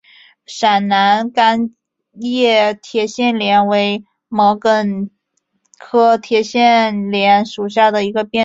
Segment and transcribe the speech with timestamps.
[0.47, 1.75] 陕南单
[2.13, 5.11] 叶铁线莲为毛茛
[5.77, 8.39] 科铁线莲属下的一个变种。